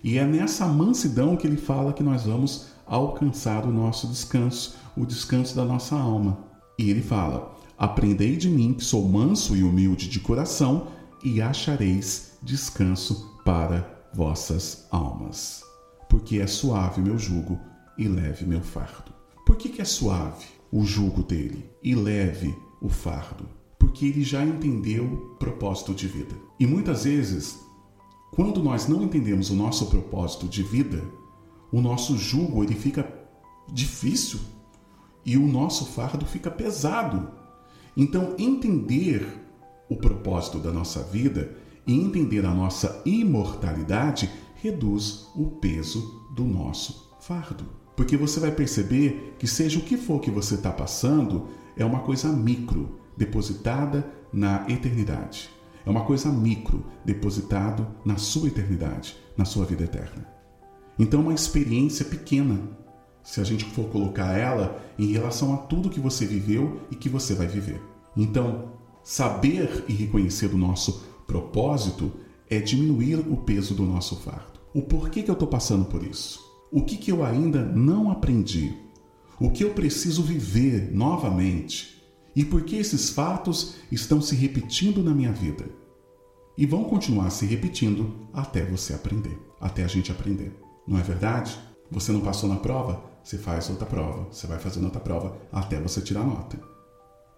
E 0.03 0.19
é 0.19 0.27
nessa 0.27 0.67
mansidão 0.67 1.37
que 1.37 1.47
ele 1.47 1.57
fala 1.57 1.93
que 1.93 2.03
nós 2.03 2.25
vamos 2.25 2.69
alcançar 2.87 3.65
o 3.65 3.73
nosso 3.73 4.07
descanso, 4.09 4.77
o 4.97 5.05
descanso 5.05 5.55
da 5.55 5.65
nossa 5.65 5.97
alma. 5.97 6.39
E 6.79 6.91
ele 6.91 7.03
fala: 7.03 7.55
Aprendei 7.79 8.37
de 8.37 8.49
mim, 8.49 8.75
que 8.75 8.85
sou 8.85 9.07
manso 9.09 9.57
e 9.57 9.63
humilde 9.63 10.09
de 10.09 10.21
coração, 10.21 10.89
e 11.23 11.41
achareis 11.41 12.30
descanso 12.43 13.41
para 13.45 14.09
vossas 14.15 14.87
almas 14.91 15.71
porque 16.11 16.41
é 16.41 16.47
suave 16.47 17.01
meu 17.01 17.17
jugo 17.17 17.59
e 17.97 18.09
leve 18.09 18.45
meu 18.45 18.61
fardo. 18.61 19.13
Por 19.47 19.57
que, 19.57 19.69
que 19.69 19.81
é 19.81 19.85
suave 19.85 20.47
o 20.71 20.85
jugo 20.85 21.23
dele 21.23 21.71
e 21.83 21.95
leve 21.95 22.55
o 22.83 22.89
fardo? 22.89 23.49
Porque 23.79 24.07
ele 24.07 24.25
já 24.25 24.45
entendeu 24.45 25.05
o 25.05 25.37
propósito 25.37 25.95
de 25.95 26.09
vida. 26.09 26.35
E 26.59 26.67
muitas 26.67 27.05
vezes, 27.05 27.59
quando 28.33 28.63
nós 28.63 28.89
não 28.89 29.03
entendemos 29.05 29.51
o 29.51 29.55
nosso 29.55 29.87
propósito 29.87 30.49
de 30.49 30.65
vida, 30.65 31.03
o 31.73 31.81
nosso 31.81 32.19
jugo 32.19 32.65
ele 32.65 32.75
fica 32.75 33.09
difícil 33.73 34.41
e 35.25 35.37
o 35.37 35.47
nosso 35.47 35.87
fardo 35.87 36.27
fica 36.27 36.51
pesado. 36.51 37.31
Então, 37.97 38.35
entender 38.37 39.27
o 39.89 39.97
propósito 39.97 40.59
da 40.59 40.73
nossa 40.73 41.03
vida 41.05 41.57
e 41.91 42.01
entender 42.01 42.47
a 42.47 42.55
nossa 42.55 43.03
imortalidade 43.05 44.31
reduz 44.55 45.27
o 45.35 45.47
peso 45.47 46.25
do 46.31 46.45
nosso 46.45 47.11
fardo. 47.19 47.65
Porque 47.97 48.17
você 48.17 48.39
vai 48.39 48.53
perceber 48.53 49.35
que, 49.41 49.49
seja 49.49 49.81
o 49.81 49.83
que 49.83 49.97
for 49.97 50.21
que 50.21 50.31
você 50.31 50.55
está 50.55 50.71
passando, 50.71 51.49
é 51.77 51.85
uma 51.85 51.99
coisa 51.99 52.29
micro, 52.29 53.01
depositada 53.17 54.09
na 54.33 54.65
eternidade. 54.69 55.51
É 55.85 55.91
uma 55.91 56.05
coisa 56.05 56.31
micro, 56.31 56.87
depositado 57.05 57.85
na 58.05 58.17
sua 58.19 58.47
eternidade, 58.47 59.17
na 59.37 59.45
sua 59.45 59.65
vida 59.65 59.83
eterna. 59.83 60.29
Então, 60.97 61.23
uma 61.23 61.35
experiência 61.35 62.05
pequena, 62.05 62.61
se 63.25 63.41
a 63.41 63.45
gente 63.45 63.65
for 63.65 63.89
colocar 63.89 64.39
ela 64.39 64.81
em 64.97 65.11
relação 65.11 65.53
a 65.55 65.57
tudo 65.57 65.91
que 65.91 65.99
você 65.99 66.25
viveu 66.25 66.83
e 66.89 66.95
que 66.95 67.09
você 67.09 67.35
vai 67.35 67.49
viver. 67.49 67.83
Então, 68.17 68.75
saber 69.03 69.85
e 69.89 69.93
reconhecer 69.93 70.55
o 70.55 70.59
nosso 70.59 71.10
propósito 71.31 72.13
é 72.49 72.59
diminuir 72.59 73.21
o 73.21 73.37
peso 73.37 73.73
do 73.73 73.85
nosso 73.85 74.17
fardo. 74.17 74.59
O 74.75 74.83
porquê 74.83 75.23
que 75.23 75.31
eu 75.31 75.35
estou 75.35 75.47
passando 75.47 75.85
por 75.85 76.03
isso? 76.03 76.41
O 76.73 76.83
que, 76.83 76.97
que 76.97 77.13
eu 77.13 77.25
ainda 77.25 77.65
não 77.65 78.11
aprendi? 78.11 78.75
O 79.41 79.49
que 79.49 79.63
eu 79.63 79.71
preciso 79.71 80.25
viver 80.25 80.91
novamente? 80.93 82.03
E 82.35 82.45
por 82.45 82.63
que 82.63 82.75
esses 82.75 83.11
fatos 83.11 83.77
estão 83.93 84.21
se 84.21 84.35
repetindo 84.35 85.05
na 85.05 85.15
minha 85.15 85.33
vida? 85.33 85.67
E 86.59 86.67
vão 86.67 86.83
continuar 86.83 87.31
se 87.31 87.47
repetindo 87.47 88.13
até 88.33 88.65
você 88.65 88.93
aprender, 88.93 89.39
até 89.61 89.85
a 89.85 89.89
gente 89.89 90.11
aprender. 90.11 90.53
Não 90.87 90.99
é 90.99 91.03
verdade? 91.03 91.57
Você 91.93 92.11
não 92.11 92.21
passou 92.21 92.49
na 92.49 92.57
prova? 92.57 93.05
Você 93.23 93.39
faz 93.39 93.71
outra 93.71 93.87
prova, 93.87 94.27
você 94.33 94.49
vai 94.49 94.59
fazendo 94.59 94.85
outra 94.85 95.01
prova 95.01 95.37
até 95.53 95.81
você 95.81 96.01
tirar 96.01 96.25
nota. 96.25 96.59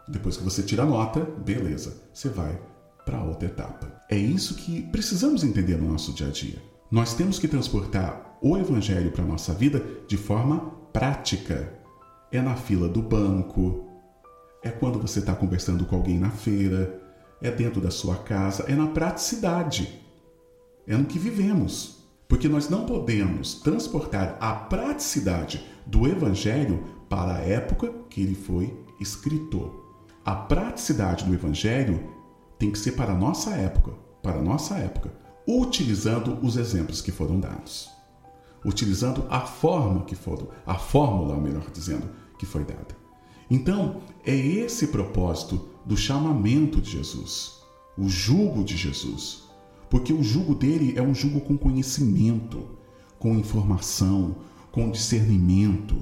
Depois 0.08 0.38
que 0.38 0.44
você 0.44 0.62
tira 0.62 0.82
a 0.82 0.86
nota, 0.86 1.20
beleza, 1.20 2.02
você 2.12 2.30
vai 2.30 2.58
para 3.04 3.22
outra 3.22 3.48
etapa. 3.48 4.02
É 4.08 4.16
isso 4.16 4.54
que 4.54 4.82
precisamos 4.82 5.44
entender 5.44 5.76
no 5.76 5.90
nosso 5.90 6.12
dia 6.12 6.28
a 6.28 6.30
dia. 6.30 6.62
Nós 6.90 7.14
temos 7.14 7.38
que 7.38 7.48
transportar 7.48 8.38
o 8.42 8.56
Evangelho 8.56 9.10
para 9.10 9.24
a 9.24 9.26
nossa 9.26 9.54
vida 9.54 9.84
de 10.06 10.16
forma 10.16 10.60
prática. 10.92 11.72
É 12.30 12.40
na 12.40 12.54
fila 12.54 12.88
do 12.88 13.02
banco, 13.02 13.88
é 14.62 14.70
quando 14.70 14.98
você 14.98 15.18
está 15.18 15.34
conversando 15.34 15.84
com 15.84 15.96
alguém 15.96 16.18
na 16.18 16.30
feira, 16.30 17.00
é 17.40 17.50
dentro 17.50 17.80
da 17.80 17.90
sua 17.90 18.16
casa, 18.16 18.64
é 18.68 18.74
na 18.74 18.86
praticidade, 18.86 20.00
é 20.86 20.96
no 20.96 21.04
que 21.04 21.18
vivemos. 21.18 22.02
Porque 22.28 22.48
nós 22.48 22.68
não 22.68 22.86
podemos 22.86 23.56
transportar 23.56 24.38
a 24.40 24.54
praticidade 24.54 25.66
do 25.84 26.06
Evangelho 26.06 26.84
para 27.08 27.34
a 27.34 27.40
época 27.40 27.92
que 28.08 28.22
ele 28.22 28.34
foi 28.34 28.74
escrito. 29.00 29.82
A 30.24 30.34
praticidade 30.34 31.24
do 31.24 31.34
Evangelho 31.34 32.21
tem 32.62 32.70
que 32.70 32.78
ser 32.78 32.92
para 32.92 33.12
a 33.12 33.18
nossa 33.18 33.50
época, 33.56 33.90
para 34.22 34.38
a 34.38 34.40
nossa 34.42 34.76
época, 34.76 35.12
utilizando 35.48 36.38
os 36.46 36.56
exemplos 36.56 37.00
que 37.00 37.10
foram 37.10 37.40
dados, 37.40 37.90
utilizando 38.64 39.26
a 39.28 39.40
forma 39.40 40.04
que 40.04 40.14
foram, 40.14 40.46
a 40.64 40.76
fórmula, 40.76 41.36
melhor 41.36 41.68
dizendo, 41.72 42.08
que 42.38 42.46
foi 42.46 42.62
dada. 42.62 42.96
Então, 43.50 44.00
é 44.24 44.32
esse 44.36 44.86
propósito 44.86 45.70
do 45.84 45.96
chamamento 45.96 46.80
de 46.80 46.92
Jesus, 46.92 47.54
o 47.98 48.08
jugo 48.08 48.62
de 48.62 48.76
Jesus, 48.76 49.42
porque 49.90 50.12
o 50.12 50.22
jugo 50.22 50.54
dele 50.54 50.96
é 50.96 51.02
um 51.02 51.12
jugo 51.12 51.40
com 51.40 51.58
conhecimento, 51.58 52.78
com 53.18 53.34
informação, 53.34 54.36
com 54.70 54.88
discernimento, 54.88 55.96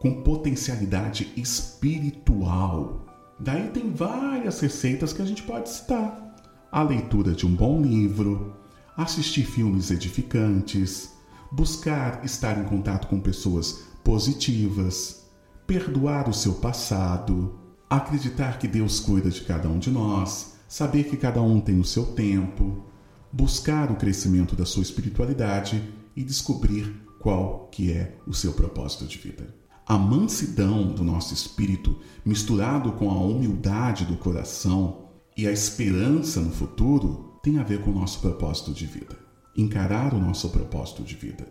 com 0.00 0.20
potencialidade 0.24 1.32
espiritual. 1.36 3.06
Daí 3.40 3.70
tem 3.70 3.90
várias 3.90 4.60
receitas 4.60 5.14
que 5.14 5.22
a 5.22 5.24
gente 5.24 5.42
pode 5.42 5.70
citar. 5.70 6.36
A 6.70 6.82
leitura 6.82 7.32
de 7.32 7.46
um 7.46 7.54
bom 7.54 7.80
livro, 7.80 8.54
assistir 8.94 9.44
filmes 9.44 9.90
edificantes, 9.90 11.10
buscar 11.50 12.22
estar 12.22 12.58
em 12.58 12.64
contato 12.64 13.08
com 13.08 13.18
pessoas 13.18 13.84
positivas, 14.04 15.26
perdoar 15.66 16.28
o 16.28 16.34
seu 16.34 16.54
passado, 16.54 17.58
acreditar 17.88 18.58
que 18.58 18.68
Deus 18.68 19.00
cuida 19.00 19.30
de 19.30 19.40
cada 19.40 19.68
um 19.70 19.78
de 19.78 19.90
nós, 19.90 20.56
saber 20.68 21.04
que 21.04 21.16
cada 21.16 21.40
um 21.40 21.60
tem 21.60 21.80
o 21.80 21.84
seu 21.84 22.04
tempo, 22.06 22.84
buscar 23.32 23.90
o 23.90 23.96
crescimento 23.96 24.54
da 24.54 24.66
sua 24.66 24.82
espiritualidade 24.82 25.82
e 26.14 26.22
descobrir 26.22 26.94
qual 27.18 27.68
que 27.72 27.90
é 27.90 28.18
o 28.26 28.34
seu 28.34 28.52
propósito 28.52 29.06
de 29.06 29.16
vida. 29.16 29.54
A 29.90 29.98
mansidão 29.98 30.86
do 30.86 31.02
nosso 31.02 31.34
espírito, 31.34 31.96
misturado 32.24 32.92
com 32.92 33.10
a 33.10 33.14
humildade 33.14 34.04
do 34.04 34.16
coração 34.16 35.08
e 35.36 35.48
a 35.48 35.50
esperança 35.50 36.40
no 36.40 36.52
futuro, 36.52 37.40
tem 37.42 37.58
a 37.58 37.64
ver 37.64 37.80
com 37.80 37.90
o 37.90 37.94
nosso 37.94 38.20
propósito 38.20 38.72
de 38.72 38.86
vida. 38.86 39.18
Encarar 39.56 40.14
o 40.14 40.20
nosso 40.20 40.48
propósito 40.50 41.02
de 41.02 41.16
vida. 41.16 41.44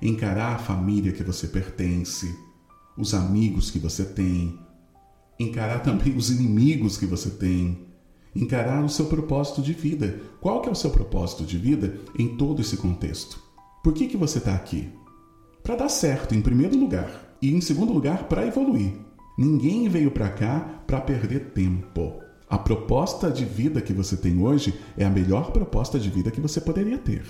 Encarar 0.00 0.54
a 0.54 0.58
família 0.58 1.10
que 1.10 1.24
você 1.24 1.48
pertence, 1.48 2.32
os 2.96 3.12
amigos 3.12 3.72
que 3.72 3.80
você 3.80 4.04
tem, 4.04 4.56
encarar 5.36 5.80
também 5.80 6.16
os 6.16 6.30
inimigos 6.30 6.96
que 6.96 7.06
você 7.06 7.30
tem, 7.30 7.88
encarar 8.36 8.84
o 8.84 8.88
seu 8.88 9.06
propósito 9.06 9.60
de 9.60 9.72
vida. 9.72 10.20
Qual 10.40 10.62
que 10.62 10.68
é 10.68 10.72
o 10.72 10.76
seu 10.76 10.90
propósito 10.90 11.42
de 11.42 11.58
vida 11.58 11.98
em 12.16 12.36
todo 12.36 12.60
esse 12.60 12.76
contexto? 12.76 13.42
Por 13.82 13.92
que, 13.92 14.06
que 14.06 14.16
você 14.16 14.38
está 14.38 14.54
aqui? 14.54 14.88
Para 15.60 15.74
dar 15.74 15.88
certo, 15.88 16.36
em 16.36 16.40
primeiro 16.40 16.78
lugar 16.78 17.29
e, 17.40 17.54
em 17.54 17.60
segundo 17.60 17.92
lugar, 17.92 18.24
para 18.24 18.46
evoluir. 18.46 18.92
Ninguém 19.38 19.88
veio 19.88 20.10
para 20.10 20.28
cá 20.28 20.82
para 20.86 21.00
perder 21.00 21.52
tempo. 21.52 22.20
A 22.48 22.58
proposta 22.58 23.30
de 23.30 23.44
vida 23.44 23.80
que 23.80 23.92
você 23.92 24.16
tem 24.16 24.42
hoje 24.42 24.78
é 24.98 25.04
a 25.04 25.10
melhor 25.10 25.52
proposta 25.52 25.98
de 25.98 26.10
vida 26.10 26.30
que 26.30 26.40
você 26.40 26.60
poderia 26.60 26.98
ter. 26.98 27.24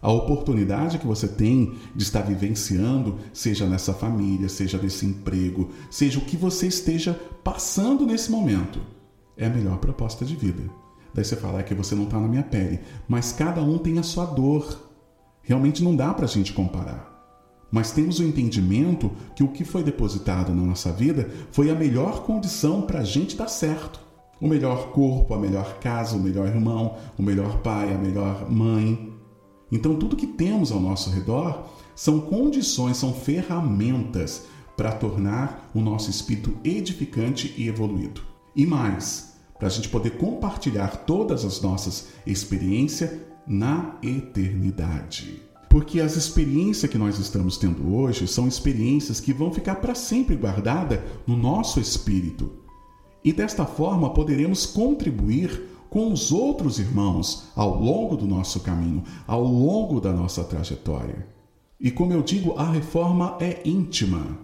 A 0.00 0.10
oportunidade 0.10 0.98
que 0.98 1.06
você 1.06 1.28
tem 1.28 1.74
de 1.94 2.02
estar 2.02 2.22
vivenciando, 2.22 3.18
seja 3.32 3.66
nessa 3.66 3.92
família, 3.92 4.48
seja 4.48 4.78
nesse 4.78 5.04
emprego, 5.04 5.70
seja 5.90 6.18
o 6.18 6.24
que 6.24 6.36
você 6.36 6.66
esteja 6.66 7.14
passando 7.44 8.06
nesse 8.06 8.30
momento, 8.30 8.80
é 9.36 9.46
a 9.46 9.50
melhor 9.50 9.78
proposta 9.78 10.24
de 10.24 10.34
vida. 10.34 10.62
Daí 11.12 11.24
você 11.24 11.36
fala 11.36 11.60
é 11.60 11.62
que 11.62 11.74
você 11.74 11.94
não 11.94 12.04
está 12.04 12.18
na 12.18 12.28
minha 12.28 12.42
pele, 12.42 12.80
mas 13.08 13.32
cada 13.32 13.62
um 13.62 13.76
tem 13.76 13.98
a 13.98 14.02
sua 14.02 14.24
dor. 14.24 14.90
Realmente 15.42 15.82
não 15.82 15.94
dá 15.94 16.14
para 16.14 16.24
a 16.24 16.28
gente 16.28 16.52
comparar 16.52 17.17
mas 17.70 17.90
temos 17.90 18.18
o 18.18 18.24
entendimento 18.24 19.10
que 19.34 19.42
o 19.42 19.48
que 19.48 19.64
foi 19.64 19.82
depositado 19.82 20.54
na 20.54 20.62
nossa 20.62 20.90
vida 20.90 21.28
foi 21.52 21.70
a 21.70 21.74
melhor 21.74 22.22
condição 22.24 22.82
para 22.82 23.00
a 23.00 23.04
gente 23.04 23.36
dar 23.36 23.48
certo. 23.48 24.06
o 24.40 24.46
melhor 24.46 24.92
corpo, 24.92 25.34
a 25.34 25.38
melhor 25.38 25.80
casa, 25.80 26.16
o 26.16 26.20
melhor 26.20 26.46
irmão, 26.46 26.96
o 27.18 27.22
melhor 27.22 27.58
pai, 27.58 27.92
a 27.92 27.98
melhor 27.98 28.48
mãe. 28.48 29.12
Então, 29.70 29.96
tudo 29.96 30.16
que 30.16 30.28
temos 30.28 30.70
ao 30.70 30.80
nosso 30.80 31.10
redor 31.10 31.64
são 31.94 32.20
condições, 32.20 32.96
são 32.96 33.12
ferramentas 33.12 34.44
para 34.76 34.92
tornar 34.92 35.68
o 35.74 35.80
nosso 35.80 36.08
espírito 36.08 36.54
edificante 36.62 37.52
e 37.58 37.66
evoluído. 37.66 38.20
E 38.54 38.64
mais, 38.64 39.36
para 39.58 39.66
a 39.66 39.70
gente 39.70 39.88
poder 39.88 40.10
compartilhar 40.10 40.98
todas 40.98 41.44
as 41.44 41.60
nossas 41.60 42.10
experiências 42.24 43.10
na 43.44 43.96
eternidade. 44.02 45.47
Porque 45.68 46.00
as 46.00 46.16
experiências 46.16 46.90
que 46.90 46.96
nós 46.96 47.18
estamos 47.18 47.58
tendo 47.58 47.94
hoje 47.94 48.26
são 48.26 48.48
experiências 48.48 49.20
que 49.20 49.32
vão 49.32 49.52
ficar 49.52 49.76
para 49.76 49.94
sempre 49.94 50.34
guardadas 50.34 51.00
no 51.26 51.36
nosso 51.36 51.78
espírito. 51.78 52.50
E 53.22 53.32
desta 53.32 53.66
forma 53.66 54.10
poderemos 54.10 54.64
contribuir 54.64 55.68
com 55.90 56.12
os 56.12 56.32
outros 56.32 56.78
irmãos 56.78 57.48
ao 57.54 57.80
longo 57.80 58.16
do 58.16 58.26
nosso 58.26 58.60
caminho, 58.60 59.02
ao 59.26 59.42
longo 59.42 60.00
da 60.00 60.12
nossa 60.12 60.44
trajetória. 60.44 61.26
E 61.80 61.90
como 61.90 62.12
eu 62.12 62.22
digo, 62.22 62.54
a 62.58 62.70
reforma 62.70 63.36
é 63.40 63.60
íntima, 63.64 64.38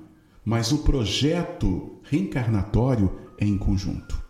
mas 0.45 0.73
o 0.73 0.79
projeto 0.79 1.99
reencarnatório 2.03 3.11
é 3.39 3.47
em 3.47 3.59
conjunto. 3.59 4.23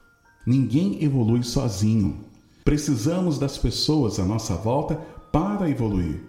Ninguém 0.47 1.03
evolui 1.03 1.43
sozinho. 1.43 2.21
Precisamos 2.65 3.39
das 3.39 3.59
pessoas 3.59 4.19
à 4.19 4.25
nossa 4.25 4.55
volta 4.55 4.97
para 5.31 5.69
evoluir, 5.69 6.23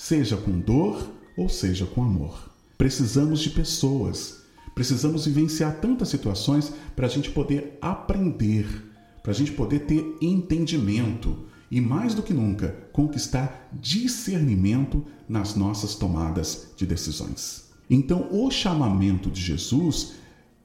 seja 0.00 0.36
com 0.36 0.58
dor 0.58 1.10
ou 1.36 1.48
seja 1.48 1.84
com 1.84 2.02
amor. 2.02 2.50
Precisamos 2.78 3.40
de 3.40 3.50
pessoas. 3.50 4.40
Precisamos 4.74 5.26
vivenciar 5.26 5.80
tantas 5.80 6.08
situações 6.08 6.72
para 6.96 7.06
a 7.06 7.10
gente 7.10 7.30
poder 7.30 7.78
aprender 7.82 8.90
para 9.22 9.32
a 9.32 9.34
gente 9.34 9.52
poder 9.52 9.80
ter 9.80 10.16
entendimento 10.20 11.36
e, 11.70 11.80
mais 11.80 12.14
do 12.14 12.22
que 12.22 12.32
nunca, 12.32 12.68
conquistar 12.92 13.68
discernimento 13.72 15.04
nas 15.28 15.54
nossas 15.54 15.94
tomadas 15.94 16.68
de 16.76 16.86
decisões. 16.86 17.70
Então, 17.88 18.28
o 18.30 18.50
chamamento 18.50 19.30
de 19.30 19.40
Jesus 19.40 20.14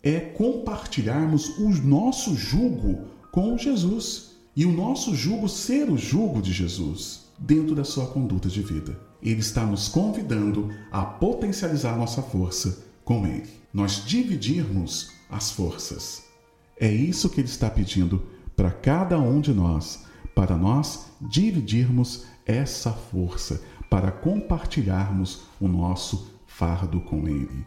é 0.01 0.19
compartilharmos 0.19 1.57
o 1.57 1.69
nosso 1.69 2.35
jugo 2.35 3.05
com 3.31 3.57
Jesus 3.57 4.31
e 4.55 4.65
o 4.65 4.71
nosso 4.71 5.13
jugo 5.13 5.49
ser 5.49 5.89
o 5.89 5.97
jugo 5.97 6.41
de 6.41 6.53
Jesus 6.53 7.25
dentro 7.37 7.75
da 7.75 7.83
sua 7.83 8.07
conduta 8.07 8.47
de 8.47 8.61
vida. 8.61 8.97
Ele 9.25 9.39
está 9.39 9.65
nos 9.65 9.87
convidando 9.87 10.69
a 10.91 11.03
potencializar 11.03 11.97
nossa 11.97 12.21
força 12.21 12.85
com 13.03 13.25
Ele. 13.25 13.49
Nós 13.73 14.05
dividirmos 14.05 15.11
as 15.29 15.49
forças. 15.49 16.23
É 16.79 16.91
isso 16.91 17.29
que 17.29 17.41
Ele 17.41 17.47
está 17.47 17.67
pedindo 17.67 18.23
para 18.55 18.69
cada 18.69 19.19
um 19.19 19.41
de 19.41 19.51
nós, 19.51 20.05
para 20.35 20.55
nós 20.55 21.07
dividirmos 21.19 22.25
essa 22.45 22.91
força, 22.91 23.61
para 23.89 24.11
compartilharmos 24.11 25.41
o 25.59 25.67
nosso 25.67 26.31
fardo 26.45 27.01
com 27.01 27.27
Ele. 27.27 27.65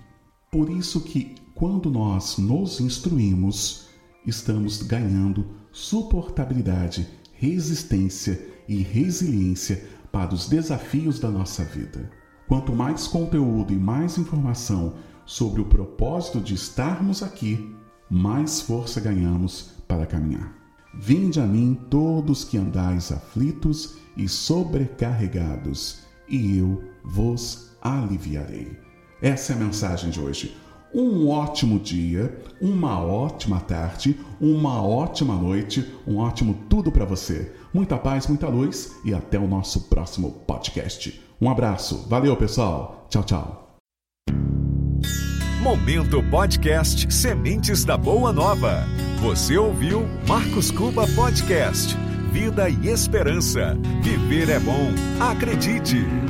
Por 0.53 0.71
isso 0.71 1.01
que 1.01 1.35
quando 1.55 1.91
nós 1.91 2.39
nos 2.39 2.79
instruímos, 2.81 3.89
estamos 4.25 4.81
ganhando 4.83 5.45
suportabilidade, 5.73 7.09
resistência 7.35 8.47
e 8.69 8.77
resiliência 8.77 9.98
para 10.11 10.35
os 10.35 10.49
desafios 10.49 11.19
da 11.19 11.31
nossa 11.31 11.65
vida. 11.65 12.11
Quanto 12.47 12.73
mais 12.73 13.07
conteúdo 13.07 13.73
e 13.73 13.77
mais 13.77 14.17
informação 14.19 14.95
sobre 15.27 15.61
o 15.61 15.67
propósito 15.67 16.41
de 16.41 16.55
estarmos 16.55 17.23
aqui, 17.23 17.75
mais 18.11 18.61
força 18.61 19.01
ganhamos 19.01 19.71
para 19.87 20.07
caminhar. 20.07 20.57
Vinde 20.95 21.41
a 21.41 21.47
mim 21.47 21.79
todos 21.91 22.45
que 22.45 22.57
andais 22.57 23.13
aflitos 23.13 23.97
e 24.17 24.27
sobrecarregados, 24.29 26.01
e 26.29 26.59
eu 26.59 26.83
vos 27.05 27.71
aliviarei. 27.81 28.79
Essa 29.21 29.53
é 29.53 29.57
a 29.57 29.59
mensagem 29.59 30.11
de 30.11 30.21
hoje. 30.21 30.57
Um 30.95 31.29
ótimo 31.29 31.79
dia, 31.79 32.41
uma 32.61 33.03
ótima 33.05 33.61
tarde, 33.61 34.19
uma 34.41 34.83
ótima 34.83 35.35
noite, 35.35 35.87
um 36.07 36.19
ótimo 36.19 36.57
tudo 36.69 36.91
para 36.91 37.05
você. 37.05 37.53
Muita 37.73 37.99
paz, 37.99 38.27
muita 38.27 38.49
luz 38.49 38.97
e 39.05 39.13
até 39.13 39.39
o 39.39 39.47
nosso 39.47 39.89
próximo 39.89 40.31
podcast. 40.47 41.21
Um 41.41 41.51
abraço, 41.51 42.07
valeu 42.09 42.37
pessoal, 42.37 43.07
tchau, 43.11 43.23
tchau. 43.23 43.69
Momento 45.61 46.23
Podcast 46.31 47.13
Sementes 47.13 47.85
da 47.85 47.97
Boa 47.97 48.33
Nova. 48.33 48.87
Você 49.21 49.59
ouviu 49.59 50.07
Marcos 50.27 50.71
Cuba 50.71 51.07
Podcast. 51.15 51.95
Vida 52.33 52.71
e 52.71 52.89
esperança. 52.89 53.77
Viver 54.03 54.49
é 54.49 54.61
bom. 54.61 54.89
Acredite! 55.21 56.28